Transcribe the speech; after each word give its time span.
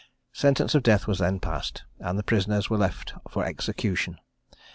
Sentence 0.33 0.73
of 0.73 0.81
death 0.81 1.05
was 1.05 1.19
then 1.19 1.39
passed, 1.39 1.83
and 1.99 2.17
the 2.17 2.23
prisoners 2.23 2.71
were 2.71 2.77
left 2.79 3.13
for 3.29 3.45
execution. 3.45 4.17